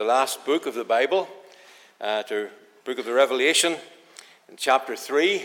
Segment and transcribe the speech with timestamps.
[0.00, 1.28] the last book of the Bible,
[2.00, 2.48] uh, to
[2.86, 3.76] book of the Revelation
[4.48, 5.42] in chapter 3,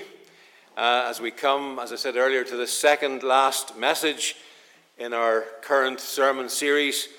[0.78, 4.38] uh, as we come, as I said earlier, to the second last message
[4.97, 7.10] in our current sermon series,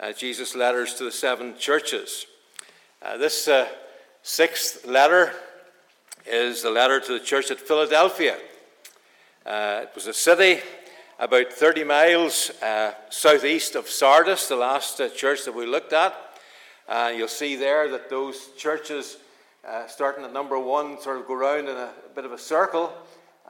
[0.00, 2.26] uh, Jesus' letters to the seven churches.
[3.00, 3.66] Uh, this uh,
[4.22, 5.32] sixth letter
[6.26, 8.36] is the letter to the church at Philadelphia.
[9.46, 10.60] Uh, it was a city
[11.18, 12.50] about 30 miles
[13.08, 16.31] southeast of Sardis, the last church that we looked at.
[16.92, 19.16] Uh, you'll see there that those churches,
[19.66, 22.92] uh, starting at number one, sort of go round in a, bit of a circle,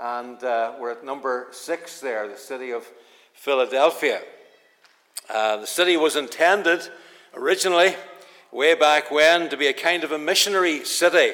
[0.01, 2.89] and uh, we're at number six there, the city of
[3.35, 4.21] Philadelphia.
[5.29, 6.89] Uh, the city was intended
[7.35, 7.97] originally,
[8.53, 11.33] way back when, to be a kind of a missionary city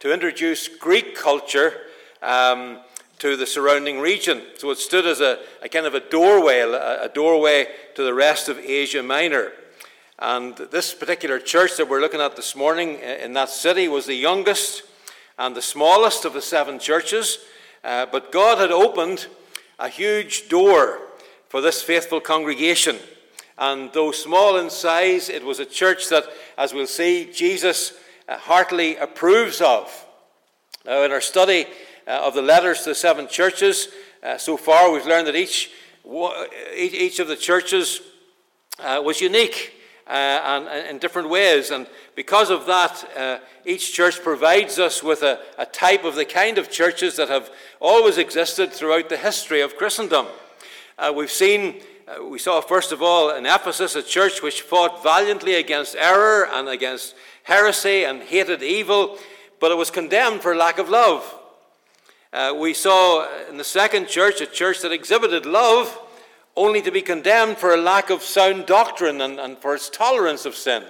[0.00, 1.72] to introduce Greek culture.
[2.20, 2.80] Um,
[3.18, 4.42] to the surrounding region.
[4.58, 8.12] So it stood as a, a kind of a doorway, a, a doorway to the
[8.12, 9.52] rest of Asia Minor.
[10.18, 14.14] And this particular church that we're looking at this morning in that city was the
[14.14, 14.82] youngest
[15.38, 17.38] and the smallest of the seven churches.
[17.84, 19.26] Uh, but God had opened
[19.78, 21.00] a huge door
[21.50, 22.96] for this faithful congregation.
[23.58, 26.24] And though small in size, it was a church that,
[26.56, 27.92] as we'll see, Jesus
[28.26, 30.06] uh, heartily approves of.
[30.86, 31.66] Now, in our study
[32.06, 33.88] uh, of the letters to the seven churches,
[34.22, 35.72] uh, so far we've learned that each,
[36.74, 38.00] each of the churches
[38.78, 39.74] uh, was unique
[40.08, 40.10] uh,
[40.70, 41.70] and, in different ways.
[41.70, 46.24] And because of that, uh, each church provides us with a, a, type of the
[46.24, 50.26] kind of churches that have always existed throughout the history of Christendom.
[50.98, 55.02] Uh, we've seen, uh, we saw first of all in Ephesus a church which fought
[55.02, 59.18] valiantly against error and against heresy and hated evil,
[59.60, 61.34] but it was condemned for lack of love.
[62.32, 65.98] Uh, we saw in the second church a church that exhibited love
[66.56, 70.46] only to be condemned for a lack of sound doctrine and, and for its tolerance
[70.46, 70.82] of sin.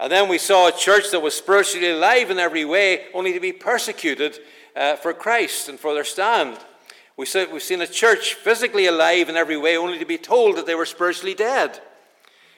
[0.00, 3.40] And then we saw a church that was spiritually alive in every way, only to
[3.40, 4.38] be persecuted
[4.74, 6.58] uh, for Christ and for their stand.
[7.16, 10.66] We we've seen a church physically alive in every way, only to be told that
[10.66, 11.80] they were spiritually dead.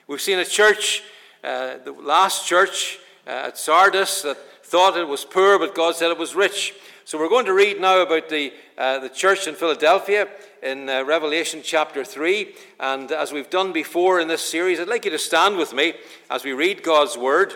[0.07, 1.03] We've seen a church,
[1.43, 6.09] uh, the last church uh, at Sardis, that thought it was poor, but God said
[6.09, 6.73] it was rich.
[7.07, 10.27] So we're going to read now about the, uh, the church in Philadelphia
[10.63, 12.55] in uh, Revelation chapter 3.
[12.79, 15.93] And as we've done before in this series, I'd like you to stand with me
[16.31, 17.53] as we read God's word,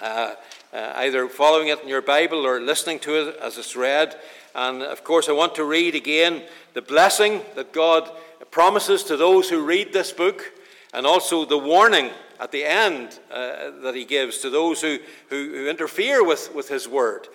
[0.00, 0.34] uh,
[0.72, 4.14] uh, either following it in your Bible or listening to it as it's read.
[4.54, 6.44] And of course, I want to read again
[6.74, 8.08] the blessing that God
[8.52, 10.52] promises to those who read this book,
[10.92, 14.98] and also the warning at the end uh, that He gives to those who,
[15.28, 17.26] who, who interfere with, with His word.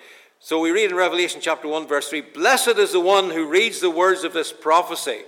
[0.41, 3.81] So we read in Revelation chapter 1, verse 3 Blessed is the one who reads
[3.81, 5.23] the words of this prophecy,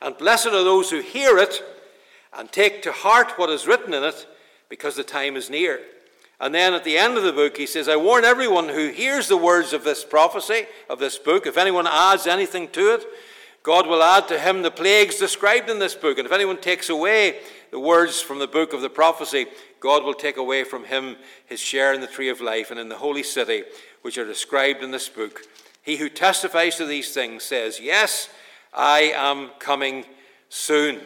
[0.00, 1.60] and blessed are those who hear it
[2.32, 4.24] and take to heart what is written in it,
[4.68, 5.80] because the time is near.
[6.40, 9.26] And then at the end of the book, he says, I warn everyone who hears
[9.26, 13.04] the words of this prophecy, of this book, if anyone adds anything to it,
[13.64, 16.18] God will add to him the plagues described in this book.
[16.18, 17.40] And if anyone takes away
[17.72, 19.46] the words from the book of the prophecy,
[19.80, 21.16] God will take away from him
[21.46, 23.64] his share in the tree of life and in the holy city
[24.02, 25.40] which are described in this book.
[25.82, 28.28] He who testifies to these things says, Yes,
[28.74, 30.04] I am coming
[30.50, 31.00] soon.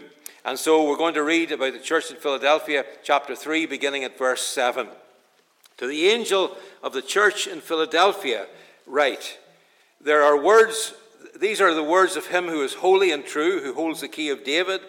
[0.45, 4.19] And so we're going to read about the church in Philadelphia, chapter 3, beginning at
[4.19, 4.89] verse 7.
[5.77, 8.47] To the angel of the church in Philadelphia,
[8.87, 9.39] write,
[10.01, 10.95] There are words,
[11.39, 14.31] these are the words of him who is holy and true, who holds the key
[14.31, 14.81] of David.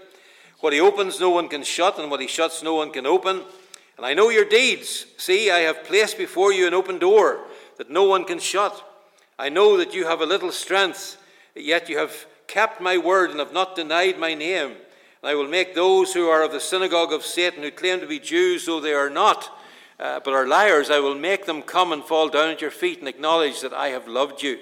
[0.59, 3.43] What he opens, no one can shut, and what he shuts, no one can open.
[3.97, 5.05] And I know your deeds.
[5.17, 7.41] See, I have placed before you an open door
[7.77, 8.83] that no one can shut.
[9.39, 11.17] I know that you have a little strength,
[11.55, 14.71] yet you have kept my word and have not denied my name.
[15.21, 18.07] And I will make those who are of the synagogue of Satan, who claim to
[18.07, 19.49] be Jews, though they are not,
[19.99, 22.99] uh, but are liars, I will make them come and fall down at your feet
[22.99, 24.59] and acknowledge that I have loved you.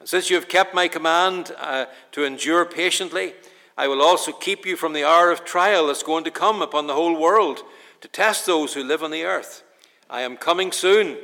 [0.00, 3.34] And since you have kept my command uh, to endure patiently,
[3.76, 6.86] I will also keep you from the hour of trial that's going to come upon
[6.86, 7.62] the whole world
[8.00, 9.64] to test those who live on the earth.
[10.08, 11.16] I am coming soon.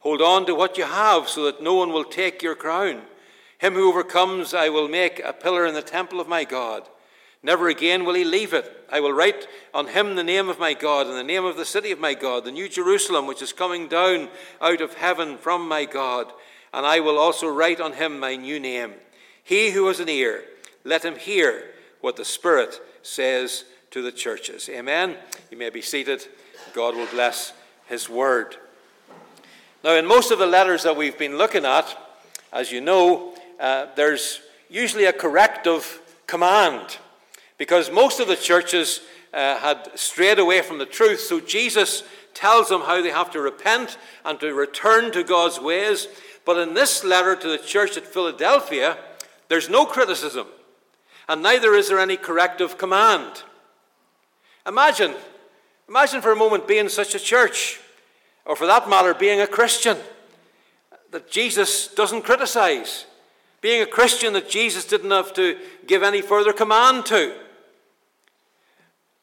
[0.00, 3.02] Hold on to what you have so that no one will take your crown.
[3.58, 6.88] Him who overcomes, I will make a pillar in the temple of my God.
[7.42, 8.84] Never again will he leave it.
[8.90, 11.64] I will write on him the name of my God and the name of the
[11.64, 14.28] city of my God, the new Jerusalem, which is coming down
[14.60, 16.32] out of heaven from my God.
[16.72, 18.94] And I will also write on him my new name.
[19.42, 20.44] He who has an ear,
[20.84, 21.64] let him hear
[22.00, 24.68] what the Spirit says to the churches.
[24.68, 25.16] Amen.
[25.50, 26.26] You may be seated.
[26.74, 27.52] God will bless
[27.86, 28.56] his word.
[29.82, 31.96] Now, in most of the letters that we've been looking at,
[32.52, 36.98] as you know, uh, there's usually a corrective command
[37.56, 39.00] because most of the churches
[39.32, 41.20] uh, had strayed away from the truth.
[41.20, 42.02] So Jesus
[42.34, 46.08] tells them how they have to repent and to return to God's ways.
[46.44, 48.96] But in this letter to the church at Philadelphia,
[49.48, 50.46] there's no criticism,
[51.28, 53.42] and neither is there any corrective command.
[54.66, 55.14] Imagine,
[55.88, 57.80] imagine for a moment being such a church,
[58.44, 59.96] or for that matter, being a Christian
[61.10, 63.06] that Jesus doesn't criticize,
[63.60, 67.34] being a Christian that Jesus didn't have to give any further command to.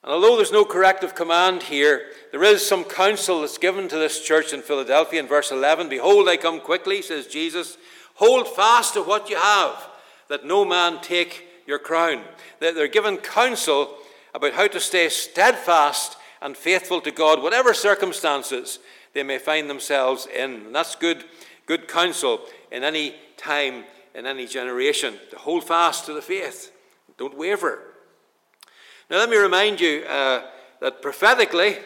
[0.03, 4.23] And although there's no corrective command here, there is some counsel that's given to this
[4.23, 5.89] church in Philadelphia in verse 11.
[5.89, 7.77] Behold, I come quickly, says Jesus.
[8.15, 9.89] Hold fast to what you have,
[10.27, 12.23] that no man take your crown.
[12.59, 13.95] They're given counsel
[14.33, 18.79] about how to stay steadfast and faithful to God, whatever circumstances
[19.13, 20.65] they may find themselves in.
[20.67, 21.23] And that's good,
[21.65, 22.41] good counsel
[22.71, 26.71] in any time, in any generation, to hold fast to the faith.
[27.17, 27.79] Don't waver.
[29.09, 30.43] Now, let me remind you uh,
[30.81, 31.77] that prophetically,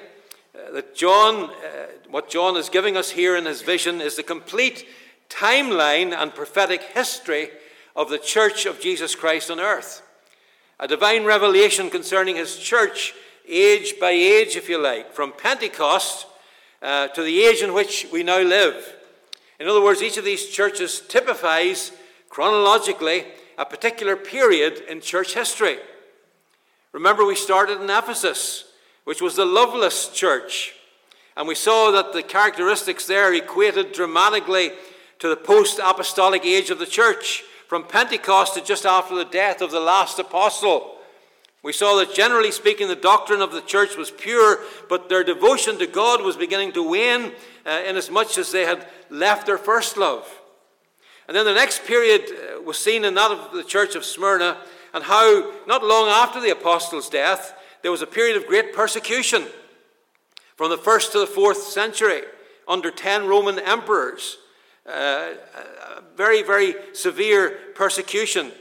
[0.55, 4.23] uh, that John, uh, what John is giving us here in his vision is the
[4.23, 4.87] complete
[5.29, 7.49] timeline and prophetic history
[7.99, 10.01] of the church of Jesus Christ on earth.
[10.79, 13.13] A divine revelation concerning his church,
[13.45, 16.25] age by age, if you like, from Pentecost
[16.81, 18.95] uh, to the age in which we now live.
[19.59, 21.91] In other words, each of these churches typifies
[22.29, 23.25] chronologically
[23.57, 25.75] a particular period in church history.
[26.93, 28.71] Remember, we started in Ephesus,
[29.03, 30.73] which was the loveless church.
[31.35, 34.71] And we saw that the characteristics there equated dramatically
[35.19, 39.61] to the post apostolic age of the church, from Pentecost to just after the death
[39.61, 40.97] of the last apostle.
[41.61, 45.77] We saw that generally speaking, the doctrine of the church was pure, but their devotion
[45.77, 47.31] to God was beginning to wane,
[47.67, 50.27] uh, inasmuch as they had left their first love.
[51.27, 54.57] And then the next period uh, was seen in that of the church of Smyrna,
[54.91, 59.45] and how, not long after the apostles' death, there was a period of great persecution
[60.55, 62.23] from the first to the fourth century
[62.67, 64.39] under 10 Roman emperors.
[64.89, 65.33] Uh,
[66.15, 68.51] very, very severe persecution.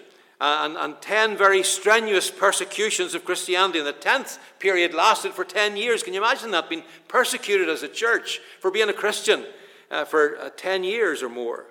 [0.40, 3.80] Uh, and, and 10 very strenuous persecutions of Christianity.
[3.80, 6.04] And the 10th period lasted for 10 years.
[6.04, 6.68] Can you imagine that?
[6.68, 9.44] Being persecuted as a church for being a Christian
[9.90, 11.64] uh, for uh, 10 years or more.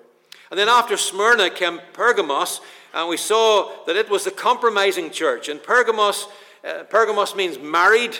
[0.50, 2.60] And then after Smyrna came Pergamos,
[2.92, 5.48] and we saw that it was the compromising church.
[5.48, 6.26] And Pergamos,
[6.62, 8.18] uh, Pergamos means married.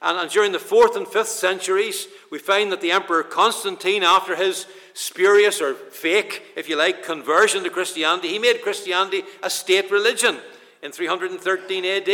[0.00, 4.36] And, and during the fourth and fifth centuries, we find that the Emperor Constantine, after
[4.36, 4.66] his
[4.98, 10.38] spurious or fake, if you like, conversion to Christianity, he made Christianity a state religion
[10.82, 12.08] in 313 AD.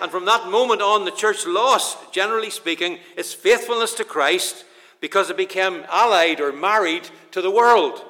[0.00, 4.64] And from that moment on, the church lost, generally speaking, its faithfulness to Christ
[4.98, 8.02] because it became allied or married to the world.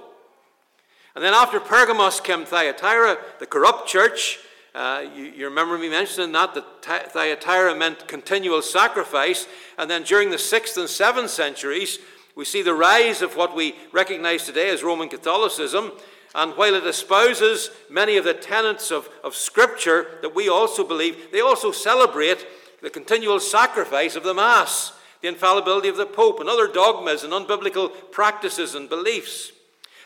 [1.16, 4.38] And then after Pergamos came Thyatira, the corrupt church.
[4.72, 9.48] Uh, you, you, remember me mentioning that, that Thyatira meant continual sacrifice.
[9.78, 11.98] And then during the 6th and 7th centuries,
[12.34, 15.92] we see the rise of what we recognize today as Roman Catholicism.
[16.34, 21.30] And while it espouses many of the tenets of, of Scripture that we also believe,
[21.30, 22.46] they also celebrate
[22.80, 27.32] the continual sacrifice of the Mass, the infallibility of the Pope, and other dogmas and
[27.32, 29.52] unbiblical practices and beliefs.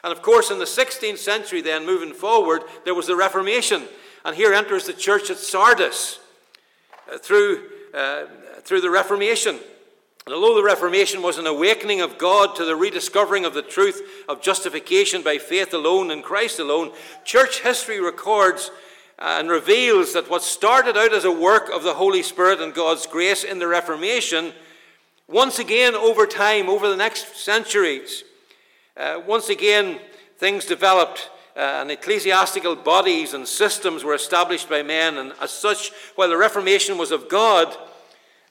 [0.02, 3.84] And of course, in the 16th century, then moving forward, there was the Reformation.
[4.24, 6.18] And here enters the church at Sardis
[7.12, 7.62] uh, through,
[7.94, 8.24] uh,
[8.62, 9.60] through the Reformation.
[10.26, 14.02] And although the Reformation was an awakening of God to the rediscovering of the truth
[14.28, 16.90] of justification by faith alone in Christ alone,
[17.24, 18.72] church history records
[19.20, 22.74] uh, and reveals that what started out as a work of the Holy Spirit and
[22.74, 24.52] God's grace in the Reformation,
[25.28, 28.24] once again over time, over the next centuries,
[28.96, 30.00] uh, once again,
[30.38, 35.18] things developed, uh, and ecclesiastical bodies and systems were established by men.
[35.18, 37.76] And as such, while the Reformation was of God,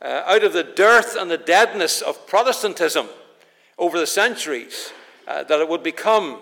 [0.02, 3.08] uh, out of the dearth and the deadness of Protestantism
[3.78, 4.92] over the centuries,
[5.28, 6.40] uh, that it would become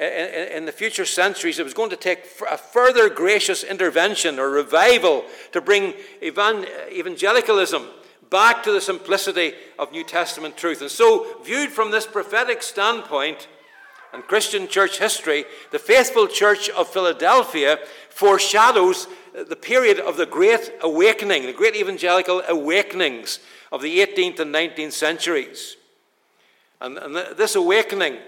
[0.00, 4.48] uh, in, the future centuries, it was going to take a further gracious intervention or
[4.48, 7.84] revival to bring evan- evangelicalism
[8.30, 10.82] back to the simplicity of New Testament truth.
[10.82, 13.48] And so, viewed from this prophetic standpoint
[14.12, 17.78] and Christian church history, the faithful church of Philadelphia
[18.10, 19.06] foreshadows
[19.48, 23.38] the period of the Great Awakening, the great evangelical awakenings
[23.70, 25.76] of the 18th and 19th centuries.
[26.80, 28.18] And, and this awakening,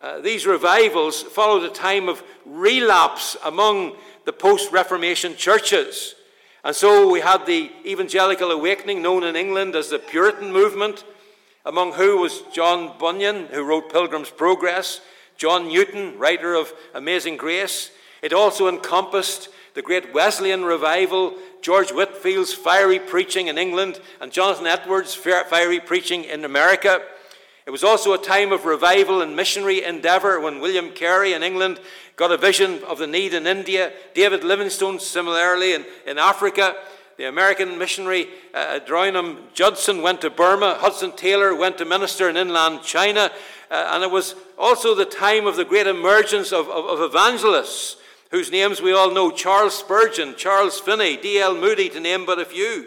[0.00, 6.14] uh, these revivals, followed a time of relapse among the post Reformation churches.
[6.62, 11.04] And so we had the evangelical awakening, known in England as the Puritan movement,
[11.66, 15.00] among who was John Bunyan, who wrote Pilgrim's Progress,
[15.36, 17.90] John Newton, writer of Amazing Grace.
[18.22, 24.66] It also encompassed the great Wesleyan revival George Whitefield's fiery preaching in England and Jonathan
[24.66, 27.00] Edwards' fiery preaching in America.
[27.66, 31.80] It was also a time of revival and missionary endeavour when William Carey in England
[32.16, 33.92] got a vision of the need in India.
[34.12, 36.76] David Livingstone, similarly, in, in Africa.
[37.16, 40.76] The American missionary uh, Adoniram Judson went to Burma.
[40.80, 43.30] Hudson Taylor went to minister in inland China.
[43.70, 47.96] Uh, and it was also the time of the great emergence of, of, of evangelists,
[48.30, 51.54] whose names we all know Charles Spurgeon, Charles Finney, D.L.
[51.54, 52.86] Moody, to name but a few.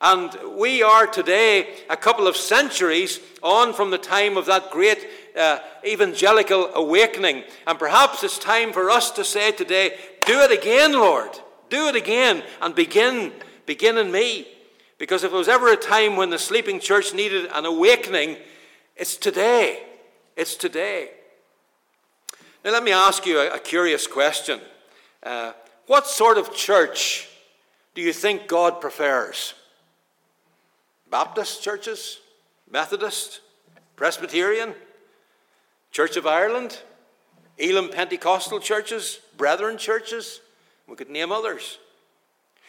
[0.00, 5.06] And we are today a couple of centuries on from the time of that great
[5.38, 7.44] uh, evangelical awakening.
[7.68, 9.96] And perhaps it's time for us to say today,
[10.26, 11.30] Do it again, Lord.
[11.70, 13.32] Do it again and begin,
[13.64, 14.48] begin in me.
[14.98, 18.36] Because if there was ever a time when the sleeping church needed an awakening,
[18.96, 19.84] it's today.
[20.42, 21.10] It's today.
[22.64, 24.58] Now, let me ask you a, a curious question.
[25.22, 25.52] Uh,
[25.86, 27.28] what sort of church
[27.94, 29.54] do you think God prefers?
[31.08, 32.18] Baptist churches?
[32.68, 33.40] Methodist?
[33.94, 34.74] Presbyterian?
[35.92, 36.80] Church of Ireland?
[37.56, 39.20] Elim Pentecostal churches?
[39.36, 40.40] Brethren churches?
[40.88, 41.78] We could name others.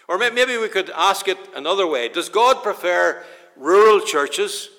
[0.07, 3.23] Or maybe we could ask it another way Does God prefer
[3.57, 4.69] rural churches?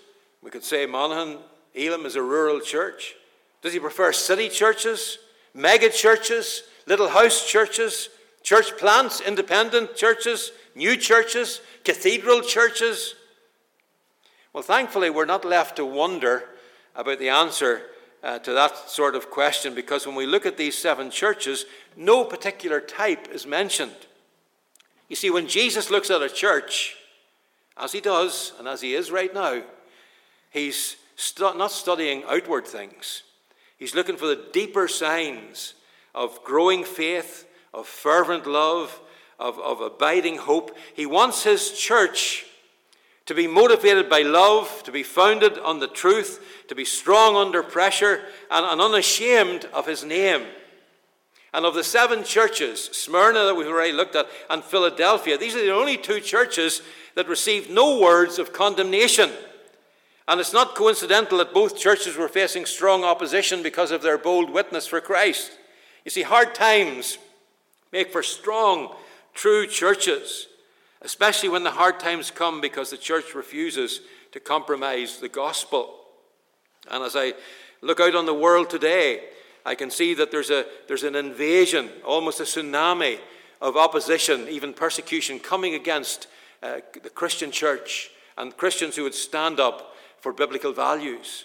[0.41, 1.39] We could say Monaghan,
[1.75, 3.15] Elim is a rural church.
[3.63, 5.19] Does he prefer city churches,
[5.55, 8.11] mega churches, little house churches,
[8.43, 13.15] church plants, independent churches, new churches, cathedral churches?
[14.53, 16.45] Well, thankfully, we're not left to wonder
[16.95, 17.83] about the answer
[18.23, 21.67] uh, to that sort of question because when we look at these seven churches,
[21.97, 23.97] no particular type is mentioned.
[25.09, 26.97] You see, when Jesus looks at a church,
[27.77, 29.63] as he does and as he is right now,
[30.51, 33.23] he's stu- not studying outward things.
[33.77, 35.75] He's looking for the deeper signs
[36.15, 39.01] of growing faith, of fervent love,
[39.39, 40.77] of, of abiding hope.
[40.95, 42.47] He wants his church
[43.27, 47.63] to be motivated by love, to be founded on the truth, to be strong under
[47.63, 50.45] pressure, and, and unashamed of his name.
[51.53, 55.61] And of the seven churches, Smyrna that we've already looked at, and Philadelphia, these are
[55.61, 56.83] the only two churches
[57.15, 59.31] that received no words of condemnation.
[60.27, 64.51] And it's not coincidental that both churches were facing strong opposition because of their bold
[64.51, 65.53] witness for Christ.
[66.05, 67.19] You see, hard times
[67.93, 68.95] make for strong,
[69.35, 70.49] true churches
[71.05, 74.01] especially when the hard times come because the church refuses
[74.33, 75.95] to compromise the gospel.
[76.91, 77.35] And as I
[77.83, 79.21] look out on the world today,
[79.67, 83.19] I can see that there's, a, there's an invasion, almost a tsunami
[83.61, 86.27] of opposition, even persecution coming against
[86.63, 89.94] uh, the Christian church and Christians who would stand up
[90.25, 91.45] for biblical values.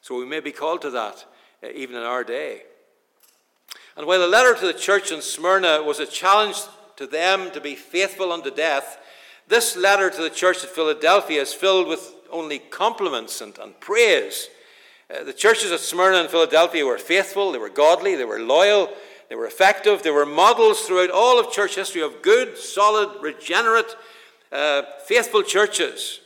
[0.00, 1.26] So we may be called to that
[1.62, 2.62] uh, even in our day.
[3.98, 6.56] And while the letter to the church in Smyrna was a challenge
[6.96, 8.98] to them to be faithful unto death,
[9.46, 14.48] this letter to the church at Philadelphia is filled with only compliments and, and praise.
[15.14, 18.88] Uh, the churches at Smyrna and Philadelphia were faithful, they were godly, they were loyal,
[19.28, 23.94] they were effective, they were models throughout all of church history of good, solid, regenerate,
[24.50, 26.20] uh, faithful churches.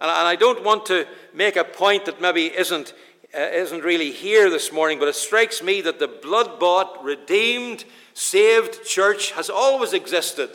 [0.00, 2.92] And, and, I don't want to make a point that maybe isn't,
[3.34, 7.84] uh, isn't really here this morning, but it strikes me that the blood bought, redeemed,
[8.14, 10.50] saved church has always existed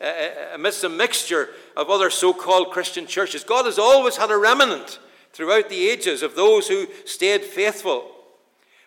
[0.00, 3.44] uh, uh, amidst a mixture of other so called Christian churches.
[3.44, 4.98] God has always had a remnant
[5.32, 8.10] throughout the ages of those who stayed faithful.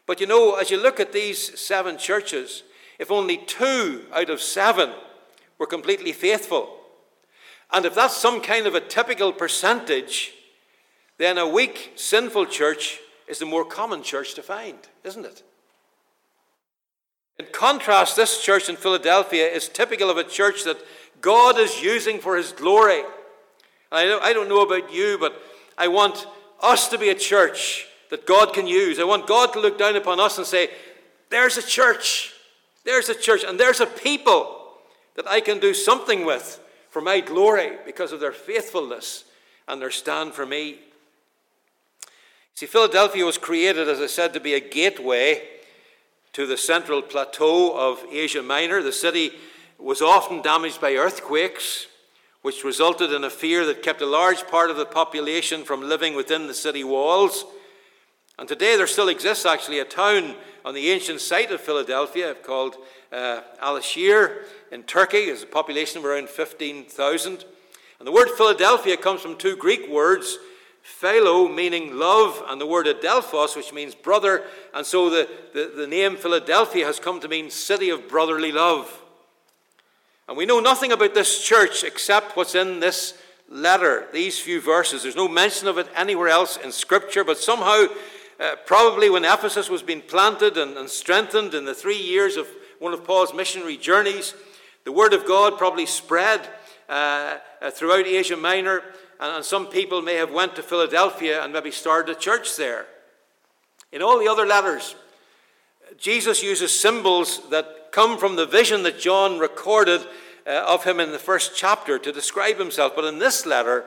[0.06, 2.64] But you know, as you look at these seven churches,
[3.00, 4.94] if only two out of seven
[5.58, 6.77] were completely faithful,
[7.72, 10.34] and if that's some kind of a typical percentage,
[11.18, 15.44] then a weak, sinful church is the more common church to find, isn't it?
[17.40, 20.78] In contrast, this church in Philadelphia is typical of a church that
[21.22, 23.04] God is using for His glory.
[23.92, 25.40] I don't, know about you, but
[25.78, 26.28] I want
[26.62, 29.00] us to be a church that God can use.
[29.00, 30.70] I want God to look down upon us and say,
[31.30, 32.34] There's a church,
[32.84, 34.74] there's a church, and there's a people
[35.16, 36.60] that I can do something with
[36.98, 39.24] for my glory because of their faithfulness
[39.68, 40.80] and their stand for me.
[42.56, 45.44] See, Philadelphia was created, as I said, to be a gateway
[46.34, 48.82] to the central plateau of Asia Minor.
[48.82, 49.30] The city
[49.78, 51.86] was often damaged by earthquakes,
[52.42, 56.16] which resulted in a fear that kept a large part of the population from living
[56.16, 57.46] within the city walls.
[58.40, 62.76] And today there still exists actually a town on the ancient site of Philadelphia called
[63.12, 65.26] uh, Alaşehir in Turkey.
[65.26, 67.46] There's a population of around 15,000.
[68.00, 70.38] And the word Philadelphia comes from two Greek words
[70.88, 74.46] Philo meaning love, and the word Adelphos, which means brother.
[74.74, 79.04] And so the, the, the name Philadelphia has come to mean city of brotherly love.
[80.30, 83.16] And we know nothing about this church except what's in this
[83.50, 85.04] letter, these few verses.
[85.04, 87.88] There's no mention of it anywhere else in Scripture, but somehow,
[88.40, 92.48] uh, probably when Ephesus was being planted and, and strengthened in the three years of
[92.80, 94.36] one of Paul's missionary journeys,
[94.84, 96.48] the Word of God probably spread
[96.88, 98.84] uh, uh, throughout Asia Minor,
[99.20, 102.86] and, and some people may have went to Philadelphia and maybe started a church there.
[103.92, 104.96] In all the other letters,
[105.98, 110.02] Jesus uses symbols that come from the vision that John recorded
[110.46, 112.94] uh, of him in the first chapter to describe himself.
[112.96, 113.86] But in this letter,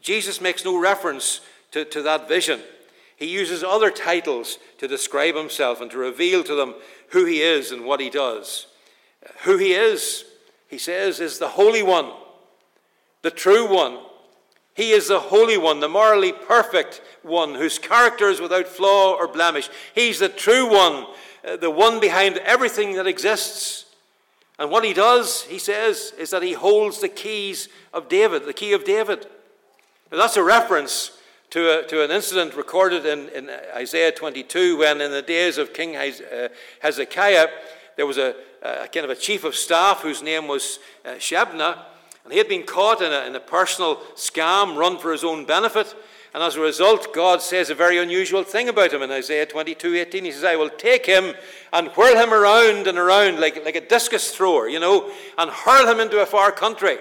[0.00, 1.40] Jesus makes no reference
[1.72, 2.60] to, to that vision.
[3.20, 6.74] He uses other titles to describe himself and to reveal to them
[7.10, 8.66] who he is and what he does.
[9.42, 10.24] Who he is,
[10.68, 12.10] he says, is the Holy One,
[13.20, 13.98] the true one.
[14.72, 19.28] He is the Holy One, the morally perfect one, whose character is without flaw or
[19.28, 19.68] blemish.
[19.94, 21.06] He's the true one,
[21.46, 23.84] uh, the one behind everything that exists.
[24.58, 28.54] And what he does, he says, is that he holds the keys of David, the
[28.54, 29.26] key of David.
[30.10, 31.18] Now, that's a reference
[31.50, 35.72] to, a, to an incident recorded in, in Isaiah 22 when, in the days of
[35.72, 36.48] King uh,
[36.80, 37.48] Hezekiah,
[37.96, 41.78] there was a, a kind of a chief of staff whose name was uh, Shebna,
[42.24, 45.44] and he had been caught in a, in a personal scam run for his own
[45.44, 45.94] benefit.
[46.32, 49.96] And as a result, God says a very unusual thing about him in Isaiah 22
[49.96, 50.24] 18.
[50.24, 51.34] He says, I will take him
[51.72, 55.88] and whirl him around and around like, like a discus thrower, you know, and hurl
[55.88, 56.98] him into a far country.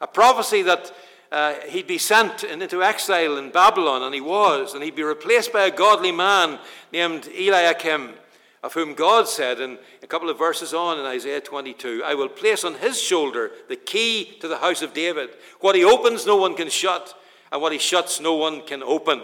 [0.00, 0.92] A prophecy that
[1.30, 5.52] uh, he'd be sent into exile in Babylon, and he was, and he'd be replaced
[5.52, 6.58] by a godly man
[6.92, 8.14] named Eliakim,
[8.62, 12.28] of whom God said in a couple of verses on in Isaiah 22, I will
[12.28, 15.30] place on his shoulder the key to the house of David.
[15.60, 17.14] What he opens, no one can shut
[17.52, 19.22] and what he shuts, no one can open.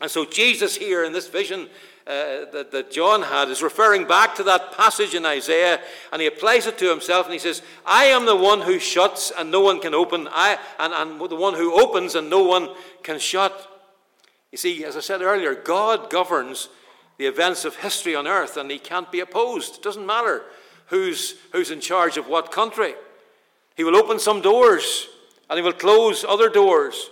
[0.00, 1.68] And so, Jesus here in this vision
[2.06, 5.80] uh, that, that John had is referring back to that passage in Isaiah,
[6.12, 9.32] and he applies it to himself, and he says, I am the one who shuts
[9.36, 12.68] and no one can open, I, and, and the one who opens and no one
[13.02, 13.70] can shut.
[14.52, 16.68] You see, as I said earlier, God governs
[17.16, 19.76] the events of history on earth, and he can't be opposed.
[19.76, 20.42] It doesn't matter
[20.86, 22.94] who's, who's in charge of what country.
[23.76, 25.08] He will open some doors,
[25.48, 27.10] and he will close other doors.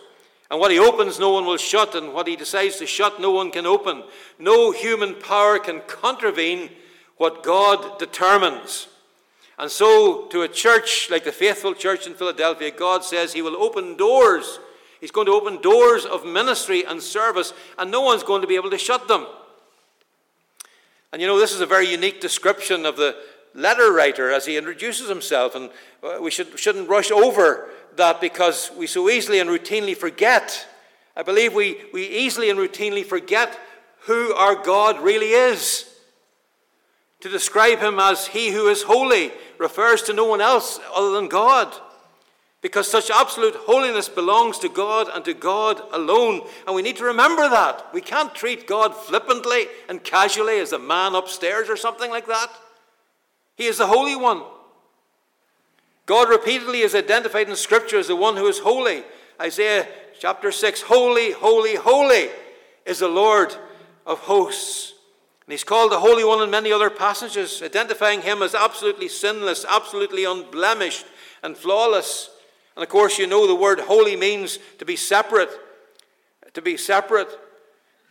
[0.53, 3.31] And what he opens, no one will shut, and what he decides to shut, no
[3.31, 4.03] one can open.
[4.39, 6.69] No human power can contravene
[7.17, 8.89] what God determines.
[9.59, 13.57] And so, to a church like the faithful church in Philadelphia, God says he will
[13.57, 14.59] open doors.
[15.01, 18.57] He's going to open doors of ministry and service, and no one's going to be
[18.57, 19.27] able to shut them.
[21.15, 23.17] And you know, this is a very unique description of the
[23.55, 25.71] letter writer as he introduces himself, and
[26.03, 30.67] uh, we should, shouldn't rush over that because we so easily and routinely forget.
[31.17, 33.59] I believe we, we easily and routinely forget
[34.07, 35.89] who our God really is.
[37.21, 41.29] To describe him as he who is holy refers to no one else other than
[41.29, 41.73] God.
[42.63, 46.43] Because such absolute holiness belongs to God and to God alone.
[46.67, 47.93] And we need to remember that.
[47.93, 52.51] We can't treat God flippantly and casually as a man upstairs or something like that.
[53.57, 54.43] He is the Holy One.
[56.07, 59.05] God repeatedly is identified in Scripture as the one who is holy.
[59.41, 59.87] Isaiah
[60.19, 62.29] chapter 6 Holy, holy, holy
[62.85, 63.55] is the Lord
[64.07, 64.95] of hosts.
[65.47, 69.65] And he's called the Holy One in many other passages, identifying him as absolutely sinless,
[69.69, 71.07] absolutely unblemished,
[71.43, 72.31] and flawless.
[72.77, 75.51] And of course, you know the word holy means to be separate.
[76.55, 77.29] To be separate.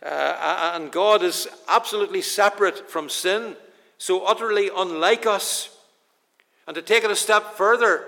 [0.04, 3.56] Uh, and God is absolutely separate from sin,
[4.02, 5.70] so utterly unlike us.
[6.66, 8.04] And to take it a step further,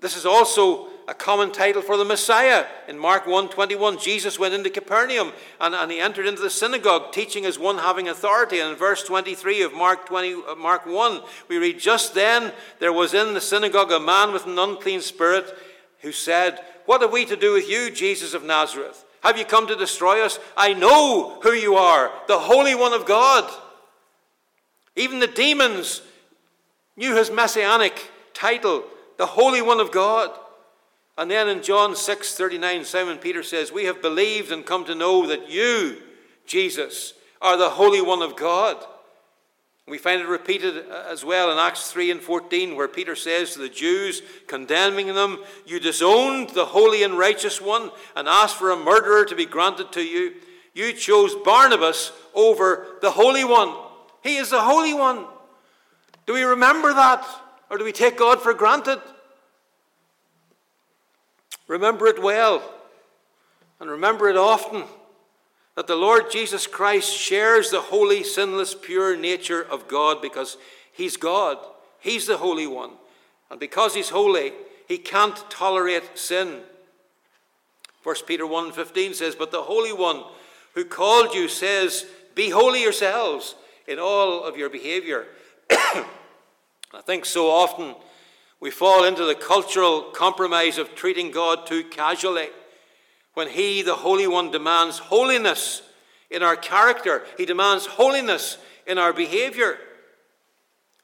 [0.00, 2.64] this is also a common title for the Messiah.
[2.88, 7.44] In Mark 1:21, Jesus went into Capernaum and, and he entered into the synagogue, teaching
[7.44, 8.60] as one having authority.
[8.60, 12.92] And in verse 23 of Mark 20, uh, Mark 1, we read, Just then there
[12.92, 15.54] was in the synagogue a man with an unclean spirit
[16.00, 19.04] who said, What have we to do with you, Jesus of Nazareth?
[19.20, 20.38] Have you come to destroy us?
[20.56, 23.52] I know who you are, the Holy One of God.
[24.96, 26.02] Even the demons
[26.96, 28.84] knew his messianic title,
[29.18, 30.30] the Holy One of God.
[31.18, 34.94] And then in John 6 39, Simon Peter says, We have believed and come to
[34.94, 36.02] know that you,
[36.46, 38.84] Jesus, are the Holy One of God.
[39.88, 43.60] We find it repeated as well in Acts 3 and 14, where Peter says to
[43.60, 48.76] the Jews, condemning them, You disowned the holy and righteous one and asked for a
[48.76, 50.34] murderer to be granted to you.
[50.74, 53.85] You chose Barabbas over the Holy One.
[54.26, 55.24] He is the Holy One.
[56.26, 57.24] Do we remember that?
[57.70, 59.00] Or do we take God for granted?
[61.68, 62.62] Remember it well
[63.78, 64.84] and remember it often
[65.76, 70.56] that the Lord Jesus Christ shares the holy, sinless, pure nature of God because
[70.92, 71.58] He's God.
[72.00, 72.90] He's the Holy One.
[73.48, 74.52] And because he's holy,
[74.88, 76.62] he can't tolerate sin.
[78.02, 80.24] 1 Peter 1:15 says, "But the Holy One
[80.74, 83.54] who called you says, be holy yourselves
[83.88, 85.26] in all of your behavior."
[85.70, 87.94] I think so often
[88.60, 92.48] we fall into the cultural compromise of treating God too casually.
[93.34, 95.82] When He, the Holy One, demands holiness
[96.30, 99.78] in our character, He demands holiness in our behavior.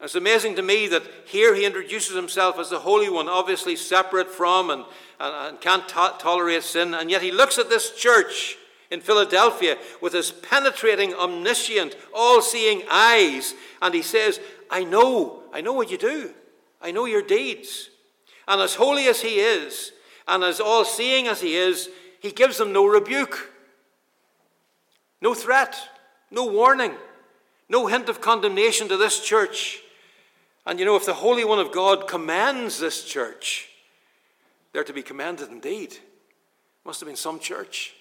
[0.03, 4.29] It's amazing to me that here he introduces himself as the Holy One, obviously separate
[4.29, 4.85] from and,
[5.21, 8.57] and, and can't to- tolerate sin, and yet he looks at this church
[8.93, 14.39] in Philadelphia with his penetrating, omniscient, all seeing eyes, and he says,
[14.71, 16.31] I know, I know what you do.
[16.81, 17.89] I know your deeds.
[18.47, 19.93] And as holy as he is,
[20.29, 21.89] and as all seeing as he is,
[22.21, 23.51] he gives them no rebuke,
[25.23, 25.77] no threat,
[26.31, 26.93] no warning,
[27.71, 29.81] no hint of condemnation to this church.
[30.67, 33.69] And you know, if the Holy One of God commands this church,
[34.73, 35.97] they're to be commended indeed.
[36.85, 37.95] Must have been some church.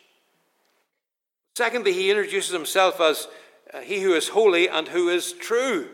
[1.55, 3.27] Secondly, he introduces himself as
[3.73, 5.89] uh, he who is holy and who is true.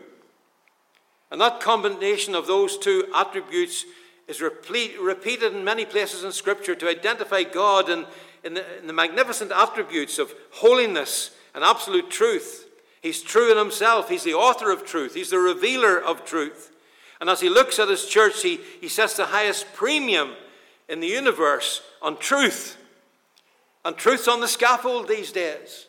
[1.30, 3.84] And that combination of those two attributes
[4.26, 8.06] is replete, repeated in many places in Scripture to identify God in,
[8.44, 12.66] in, the, in the magnificent attributes of holiness and absolute truth.
[13.02, 14.08] He's true in himself.
[14.08, 15.14] He's the author of truth.
[15.14, 16.72] He's the revealer of truth.
[17.20, 20.34] And as he looks at his church, he, he sets the highest premium
[20.88, 22.77] in the universe on truth.
[23.88, 25.86] And truth's on the scaffold these days.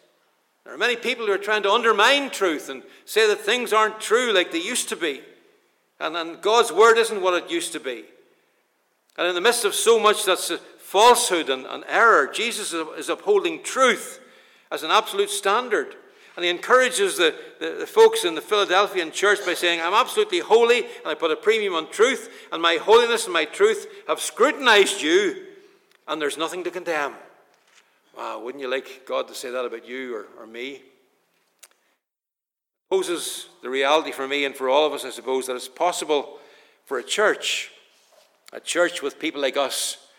[0.64, 4.00] There are many people who are trying to undermine truth and say that things aren't
[4.00, 5.20] true like they used to be.
[6.00, 8.06] And, and God's word isn't what it used to be.
[9.18, 13.64] And in the midst of so much that's falsehood and, and error, Jesus is upholding
[13.64, 14.22] truth
[14.72, 15.98] as an absolute standard.
[16.38, 20.40] And he encourages the, the, the, folks in the Philadelphian church by saying, I'm absolutely
[20.40, 24.22] holy, and I put a premium on truth, and my holiness and my truth have
[24.22, 25.48] scrutinized you,
[26.08, 27.16] and there's nothing to condemn.
[28.20, 30.82] Wow, wouldn't you like God to say that about you or, or me?
[32.90, 36.38] Poses the reality for me and for all of us, I suppose, that it's possible
[36.84, 37.72] for a church,
[38.52, 40.10] a church with people like us,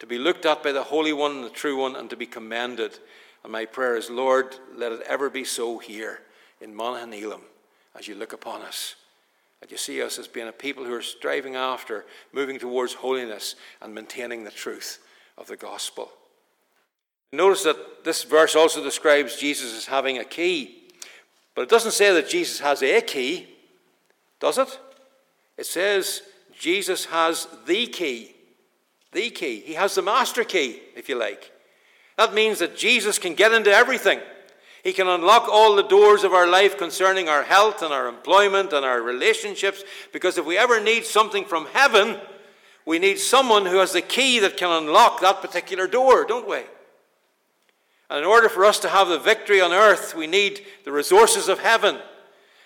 [0.00, 2.98] to be looked at by the Holy One the True One and to be commended
[3.44, 6.22] and my prayer is, Lord, let it ever be so here
[6.60, 7.42] in Monaghan Elim
[7.96, 8.96] as you look upon us.
[9.60, 13.54] That you see us as being a people who are striving after, moving towards holiness
[13.80, 14.98] and maintaining the truth
[15.38, 16.10] of the gospel.
[17.36, 20.82] Notice that this verse also describes Jesus as having a key.
[21.54, 23.48] But it doesn't say that Jesus has a key,
[24.40, 24.78] does it?
[25.56, 26.22] It says
[26.58, 28.34] Jesus has the key.
[29.12, 29.60] The key.
[29.60, 31.52] He has the master key, if you like.
[32.16, 34.20] That means that Jesus can get into everything.
[34.82, 38.72] He can unlock all the doors of our life concerning our health and our employment
[38.72, 39.82] and our relationships.
[40.12, 42.20] Because if we ever need something from heaven,
[42.84, 46.60] we need someone who has the key that can unlock that particular door, don't we?
[48.10, 51.48] And in order for us to have the victory on earth, we need the resources
[51.48, 51.98] of heaven.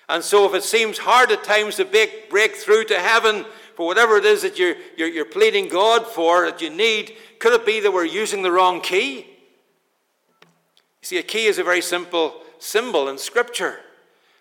[0.08, 3.86] And so, if it seems hard at times to break, break through to heaven for
[3.86, 7.66] whatever it is that you're, you're, you're pleading God for, that you need, could it
[7.66, 9.26] be that we're using the wrong key?
[10.38, 10.46] You
[11.02, 13.78] see, a key is a very simple symbol in Scripture.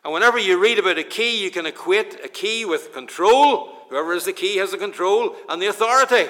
[0.04, 3.74] And whenever you read about a key, you can equate a key with control.
[3.90, 6.30] Whoever has the key has the control and the authority.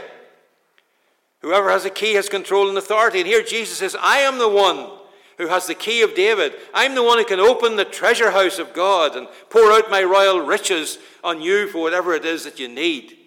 [1.42, 3.20] Whoever has a key has control and authority.
[3.20, 4.90] And here Jesus says, I am the one
[5.38, 6.54] who has the key of David.
[6.74, 10.04] I'm the one who can open the treasure house of God and pour out my
[10.04, 13.18] royal riches on you for whatever it is that you need.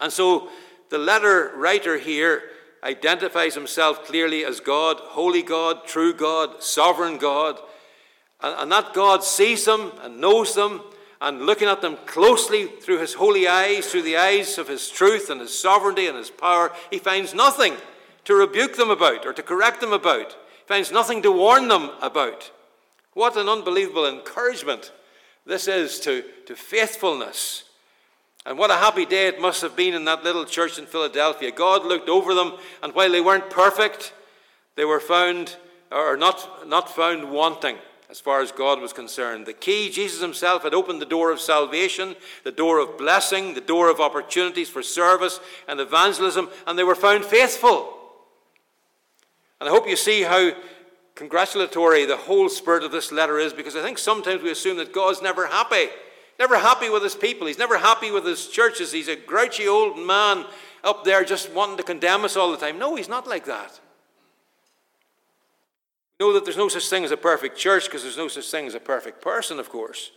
[0.00, 0.50] And so
[0.90, 2.42] the letter writer here
[2.84, 7.58] identifies himself clearly as God, holy God, true God, sovereign God.
[8.40, 10.82] And, that God sees them and knows them
[11.20, 15.30] and looking at them closely through his holy eyes, through the eyes of his truth
[15.30, 17.74] and his sovereignty and his power, he finds nothing
[18.24, 20.32] to rebuke them about or to correct them about.
[20.32, 22.50] He finds nothing to warn them about.
[23.14, 24.92] What an unbelievable encouragement
[25.44, 27.64] this is to, to faithfulness
[28.48, 31.50] and what a happy day it must have been in that little church in Philadelphia.
[31.50, 34.14] God looked over them, and while they weren't perfect,
[34.74, 35.56] they were found,
[35.92, 37.76] or not, not found wanting
[38.10, 39.46] as far as God was concerned.
[39.46, 43.60] The key, Jesus himself had opened the door of salvation, the door of blessing, the
[43.60, 47.94] door of opportunities for service and evangelism, and they were found faithful.
[49.60, 50.52] And I hope you see how
[51.14, 54.92] congratulatory the whole spirit of this letter is, because I think sometimes we assume that
[54.92, 55.88] God's never happy
[56.38, 57.48] Never happy with his people.
[57.48, 58.92] He's never happy with his churches.
[58.92, 60.46] He's a grouchy old man
[60.84, 62.78] up there just wanting to condemn us all the time.
[62.78, 63.80] No, he's not like that.
[66.20, 68.66] Know that there's no such thing as a perfect church because there's no such thing
[68.66, 70.10] as a perfect person, of course.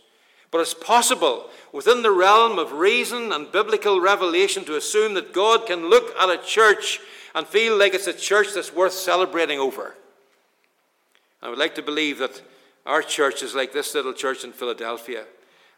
[0.50, 5.66] But it's possible within the realm of reason and biblical revelation to assume that God
[5.66, 7.00] can look at a church
[7.34, 9.94] and feel like it's a church that's worth celebrating over.
[11.40, 12.42] I would like to believe that
[12.84, 15.24] our church is like this little church in Philadelphia.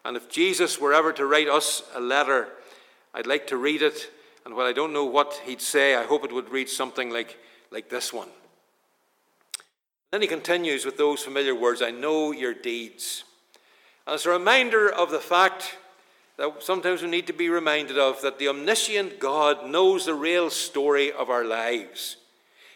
[0.05, 2.49] And if Jesus were ever to write us a letter,
[3.15, 4.11] I'd like to read it.
[4.45, 7.39] And while I don't know what he'd say, I hope it would read something like,
[7.71, 8.29] like this one.
[10.15, 13.25] Then he continues with those familiar words I know your deeds.
[14.07, 15.77] As a reminder of the fact
[16.37, 20.51] that sometimes we need to be reminded of that the omniscient God knows the real
[20.51, 22.19] story of our lives.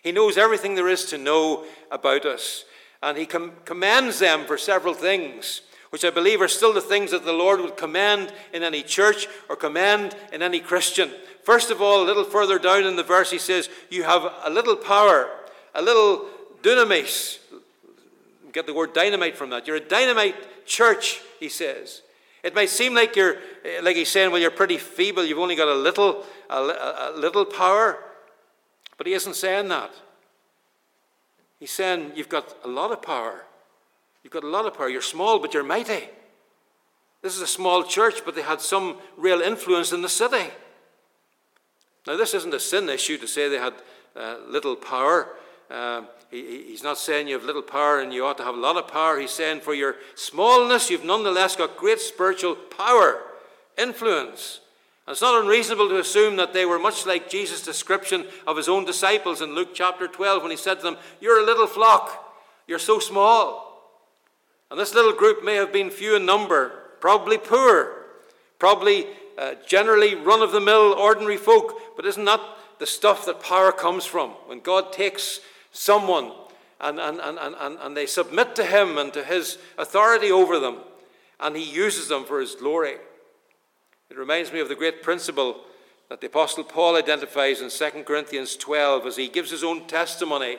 [0.03, 2.65] He knows everything there is to know about us.
[3.05, 7.13] And He com- commends them for several things, which I believe are still the things
[7.13, 11.13] that the Lord would commend in any church or commend in any Christian.
[11.45, 14.51] First of all, a little further down in the verse, He says, You have a
[14.51, 15.31] little power,
[15.73, 16.27] a little
[16.63, 17.39] dunamis.
[18.53, 19.67] Get the word dynamite from that.
[19.67, 22.03] You're a dynamite church, He says.
[22.43, 23.37] It may seem like you're,
[23.83, 27.45] like he's saying, well, you're pretty feeble, you've only got a little, a, a, little
[27.45, 27.99] power.
[28.97, 29.93] But he isn't saying that.
[31.59, 33.45] He's saying you've got a lot of power.
[34.23, 34.89] You've got a lot of power.
[34.89, 36.09] You're small, but you're mighty.
[37.23, 40.51] This is a small church, but they had some real influence in the city.
[42.07, 43.75] Now, this isn't a sin issue to say they had
[44.15, 45.29] uh, little power.
[45.71, 48.61] Uh, he, he's not saying you have little power and you ought to have a
[48.61, 49.19] lot of power.
[49.19, 53.21] He's saying for your smallness, you've nonetheless got great spiritual power,
[53.77, 54.61] influence.
[55.07, 58.69] And it's not unreasonable to assume that they were much like Jesus' description of his
[58.69, 62.35] own disciples in Luke chapter 12 when he said to them, You're a little flock,
[62.67, 63.69] you're so small.
[64.71, 68.05] And this little group may have been few in number, probably poor,
[68.59, 69.07] probably
[69.39, 72.41] uh, generally run of the mill, ordinary folk, but isn't that
[72.79, 74.31] the stuff that power comes from?
[74.47, 75.41] When God takes
[75.73, 76.33] someone
[76.81, 80.79] and, and, and, and, and they submit to him and to his authority over them,
[81.41, 82.97] and he uses them for his glory.
[84.11, 85.61] It reminds me of the great principle
[86.09, 90.57] that the Apostle Paul identifies in 2 Corinthians 12 as he gives his own testimony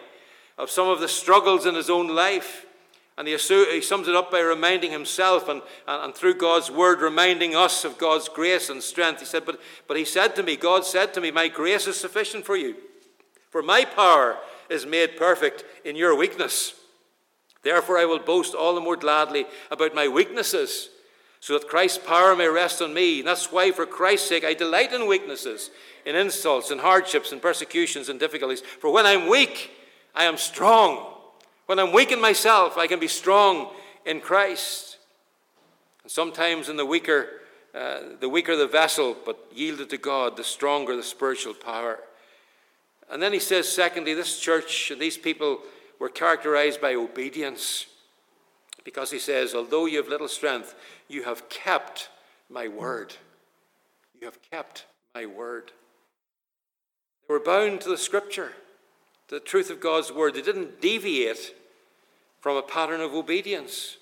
[0.57, 2.65] of some of the struggles in his own life.
[3.17, 7.01] And he, he sums it up by reminding himself and, and, and, through God's word,
[7.01, 9.19] reminding us of God's grace and strength.
[9.19, 11.99] He said, but, but he said to me, God said to me, My grace is
[11.99, 12.75] sufficient for you.
[13.49, 14.37] For my power
[14.69, 16.73] is made perfect in your weakness.
[17.61, 20.89] Therefore, I will boast all the more gladly about my weaknesses,
[21.41, 23.19] so that Christ's power may rest on me.
[23.19, 25.71] And that's why, for Christ's sake, I delight in weaknesses,
[26.05, 28.61] in insults, in hardships, in persecutions, and difficulties.
[28.61, 29.71] For when I'm weak,
[30.15, 31.15] I am strong.
[31.65, 33.71] When I'm weak in myself, I can be strong
[34.05, 34.97] in Christ.
[36.03, 37.27] And sometimes in the weaker,
[37.75, 41.99] uh, the weaker the vessel, but yielded to God, the stronger the spiritual power.
[43.09, 45.59] And then he says, secondly, this church and these people
[45.99, 47.87] were characterized by obedience.
[48.83, 50.75] Because he says, although you have little strength,
[51.07, 52.09] you have kept
[52.49, 53.15] my word.
[54.19, 55.71] You have kept my word.
[57.27, 58.53] They were bound to the scripture,
[59.27, 60.35] to the truth of God's word.
[60.35, 61.55] They didn't deviate
[62.39, 63.97] from a pattern of obedience.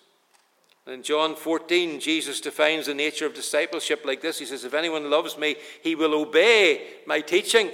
[0.85, 5.09] In John 14, Jesus defines the nature of discipleship like this He says, If anyone
[5.09, 7.71] loves me, he will obey my teaching.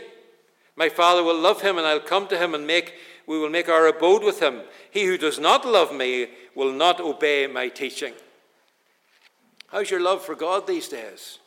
[0.75, 2.95] My Father will love him, and I'll come to him and make,
[3.27, 4.62] we will make our abode with him.
[4.89, 8.13] He who does not love me will not obey my teaching.
[9.67, 11.39] How's your love for God these days?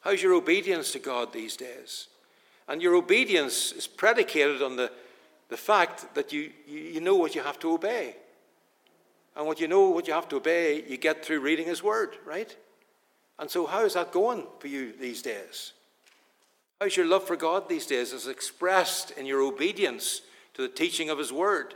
[0.00, 2.08] How's your obedience to God these days?
[2.68, 4.90] And your obedience is predicated on the,
[5.48, 8.16] the fact that you, you know what you have to obey.
[9.36, 12.16] And what you know what you have to obey, you get through reading His Word,
[12.26, 12.54] right?
[13.38, 15.72] And so, how is that going for you these days?
[16.80, 20.20] How's your love for God these days is expressed in your obedience
[20.54, 21.74] to the teaching of His Word?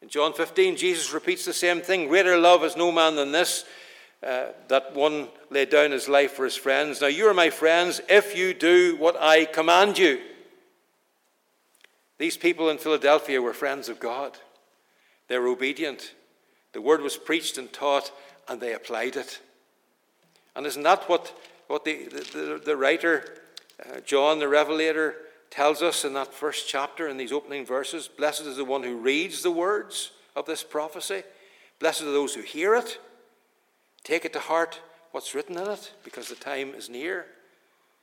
[0.00, 3.66] In John 15, Jesus repeats the same thing Greater love has no man than this,
[4.22, 7.02] uh, that one laid down his life for his friends.
[7.02, 10.20] Now, you are my friends if you do what I command you.
[12.16, 14.38] These people in Philadelphia were friends of God,
[15.28, 16.14] they were obedient.
[16.72, 18.12] The Word was preached and taught,
[18.48, 19.40] and they applied it.
[20.54, 21.36] And isn't that what,
[21.66, 23.24] what the, the, the writer
[23.80, 25.16] uh, John the Revelator
[25.50, 28.96] tells us in that first chapter, in these opening verses Blessed is the one who
[28.96, 31.22] reads the words of this prophecy.
[31.78, 32.98] Blessed are those who hear it.
[34.04, 34.80] Take it to heart
[35.12, 37.26] what's written in it, because the time is near.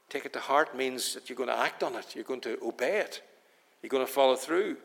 [0.10, 2.58] Take it to heart means that you're going to act on it, you're going to
[2.64, 3.22] obey it,
[3.82, 4.78] you're going to follow through.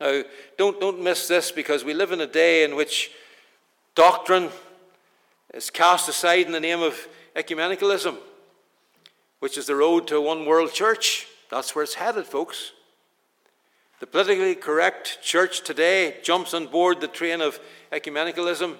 [0.00, 0.22] Now,
[0.58, 3.12] don't, don't miss this because we live in a day in which
[3.94, 4.50] doctrine
[5.52, 8.16] is cast aside in the name of ecumenicalism
[9.44, 11.26] which is the road to a one world church.
[11.50, 12.72] That's where it's headed, folks.
[14.00, 17.60] The politically correct church today jumps on board the train of
[17.92, 18.76] ecumenicalism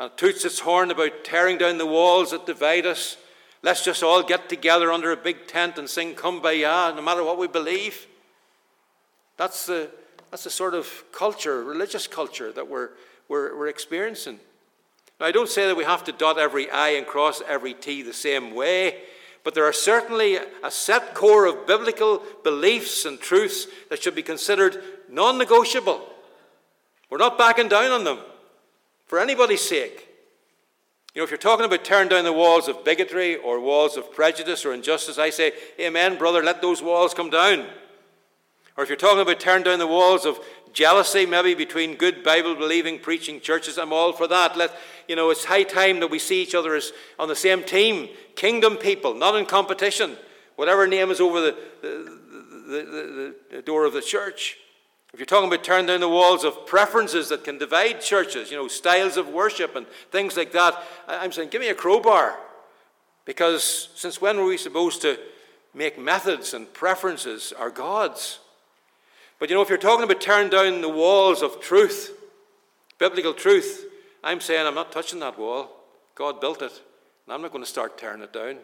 [0.00, 3.18] and toots its horn about tearing down the walls that divide us.
[3.62, 7.38] Let's just all get together under a big tent and sing Kumbaya, no matter what
[7.38, 8.08] we believe.
[9.36, 9.92] That's the,
[10.32, 12.88] that's the sort of culture, religious culture, that we're,
[13.28, 14.40] we're, we're experiencing.
[15.20, 18.02] Now, I don't say that we have to dot every I and cross every T
[18.02, 19.02] the same way,
[19.48, 24.22] but there are certainly a set core of biblical beliefs and truths that should be
[24.22, 26.06] considered non negotiable.
[27.08, 28.18] We're not backing down on them
[29.06, 30.06] for anybody's sake.
[31.14, 34.12] You know, if you're talking about tearing down the walls of bigotry or walls of
[34.12, 37.68] prejudice or injustice, I say, Amen, brother, let those walls come down.
[38.76, 40.38] Or if you're talking about tearing down the walls of
[40.72, 44.56] jealousy, maybe between good Bible believing, preaching churches, I'm all for that.
[44.56, 44.72] Let,
[45.06, 48.08] you know, it's high time that we see each other as on the same team,
[48.34, 50.16] kingdom people, not in competition,
[50.56, 51.88] whatever name is over the, the,
[52.68, 54.56] the, the, door of the church.
[55.12, 58.56] If you're talking about tearing down the walls of preferences that can divide churches, you
[58.56, 60.74] know, styles of worship and things like that,
[61.06, 62.38] I'm saying, give me a crowbar.
[63.24, 65.18] Because since when were we supposed to
[65.74, 68.40] make methods and preferences our gods?
[69.38, 72.12] But you know, if you're talking about tearing down the walls of truth,
[72.98, 73.86] biblical truth,
[74.24, 75.70] I'm saying I'm not touching that wall.
[76.14, 76.72] God built it,
[77.26, 78.56] and I'm not going to start tearing it down.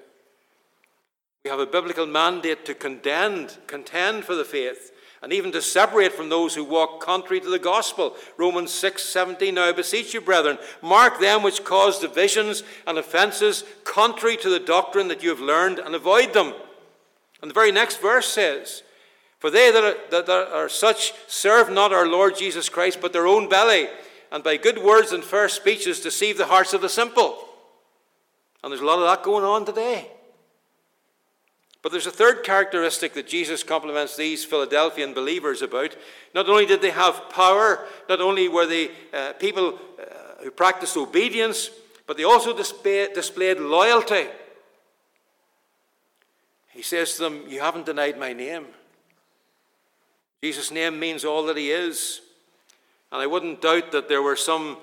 [1.44, 4.92] We have a biblical mandate to contend, contend for the faith
[5.24, 8.14] and even to separate from those who walk contrary to the gospel.
[8.36, 9.54] Romans 6 17.
[9.54, 14.60] Now I beseech you, brethren, mark them which cause divisions and offences contrary to the
[14.60, 16.52] doctrine that you have learned, and avoid them.
[17.40, 18.82] And the very next verse says,
[19.44, 23.26] For they that are, that are such serve not our Lord Jesus Christ, but their
[23.26, 23.88] own belly,
[24.32, 27.46] and by good words and fair speeches deceive the hearts of the simple.
[28.62, 30.08] And there's a lot of that going on today.
[31.82, 35.94] But there's a third characteristic that Jesus compliments these Philadelphian believers about.
[36.34, 40.96] Not only did they have power, not only were they uh, people uh, who practiced
[40.96, 41.68] obedience,
[42.06, 44.24] but they also display, displayed loyalty.
[46.70, 48.68] He says to them, You haven't denied my name.
[50.44, 52.20] Jesus' name means all that he is.
[53.10, 54.76] And I wouldn't doubt that there were some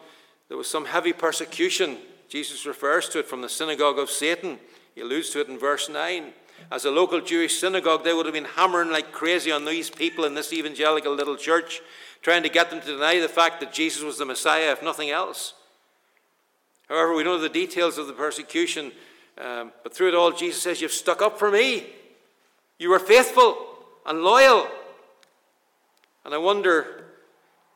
[0.47, 1.99] there was some heavy persecution.
[2.29, 4.57] Jesus refers to it from the synagogue of Satan.
[4.95, 6.33] He alludes to it in verse 9.
[6.71, 10.25] As a local Jewish synagogue, they would have been hammering like crazy on these people
[10.25, 11.79] in this evangelical little church,
[12.23, 15.11] trying to get them to deny the fact that Jesus was the Messiah, if nothing
[15.11, 15.53] else.
[16.89, 18.91] However, we know the details of the persecution,
[19.37, 21.85] um, but through it all, Jesus says, You've stuck up for me.
[22.79, 23.55] You were faithful
[24.07, 24.67] and loyal.
[26.23, 27.05] And I wonder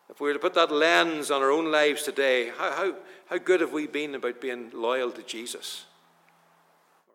[0.10, 2.96] if we were to put that lens on our own lives today, how, how,
[3.28, 5.86] how good have we been about being loyal to Jesus?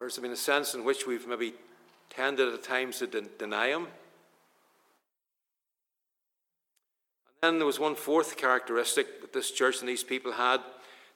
[0.01, 1.55] Or has there been a sense in which we've maybe
[2.09, 3.87] tended at times to de- deny him?
[7.43, 10.61] And then there was one fourth characteristic that this church and these people had.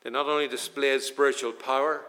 [0.03, 2.03] They not only displayed spiritual power,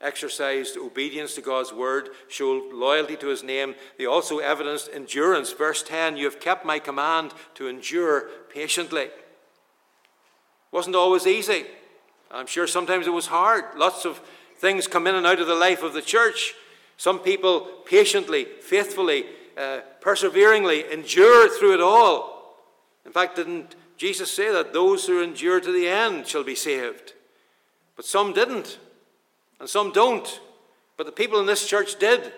[0.00, 5.52] exercised obedience to God's word, showed loyalty to his name, they also evidenced endurance.
[5.52, 9.08] Verse 10 You have kept my command to endure patiently.
[10.70, 11.64] Wasn't always easy.
[12.30, 13.64] I'm sure sometimes it was hard.
[13.76, 14.20] Lots of
[14.58, 16.54] things come in and out of the life of the church.
[16.96, 22.56] Some people patiently, faithfully, uh, perseveringly endure through it all.
[23.04, 27.14] In fact, didn't Jesus say that those who endure to the end shall be saved?
[27.94, 28.78] But some didn't,
[29.60, 30.40] and some don't.
[30.96, 32.32] But the people in this church did.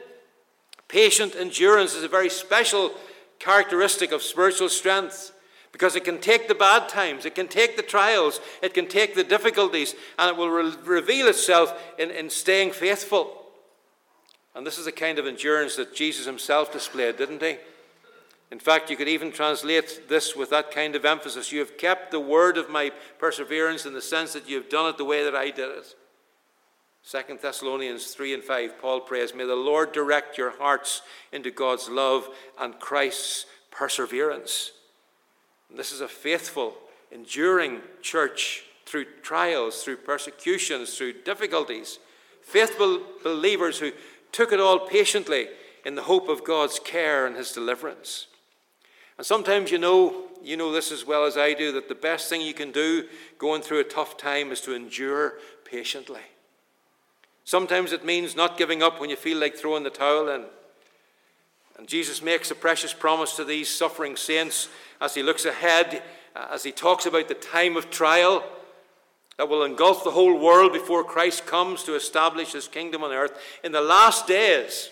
[0.89, 2.93] Patient endurance is a very special
[3.39, 5.33] characteristic of spiritual strength.
[5.71, 9.15] Because it can take the bad times, it can take the trials, it can take
[9.15, 13.45] the difficulties, and it will re- reveal itself in, in staying faithful.
[14.55, 17.59] And this is the kind of endurance that Jesus himself displayed, didn't he?
[18.51, 21.53] In fact, you could even translate this with that kind of emphasis.
[21.53, 24.89] You have kept the word of my perseverance in the sense that you have done
[24.89, 25.95] it the way that I did it.
[27.07, 31.89] 2 Thessalonians 3 and 5, Paul prays, May the Lord direct your hearts into God's
[31.89, 34.73] love and Christ's perseverance.
[35.71, 36.75] And this is a faithful,
[37.11, 41.99] enduring church through trials, through persecutions, through difficulties.
[42.43, 43.93] Faithful believers who
[44.33, 45.49] took it all patiently
[45.85, 48.27] in the hope of God's care and his deliverance.
[49.17, 52.29] And sometimes you know, you know this as well as I do, that the best
[52.29, 53.07] thing you can do
[53.39, 56.21] going through a tough time is to endure patiently.
[57.49, 60.45] Sometimes it means not giving up when you feel like throwing the towel in.
[61.79, 64.69] And Jesus makes a precious promise to these suffering saints
[65.01, 66.03] as he looks ahead,
[66.37, 68.45] uh, as he talks about the time of trial
[69.39, 73.41] that will engulf the whole world before Christ comes to establish his kingdom on earth.
[73.65, 74.87] In the last days,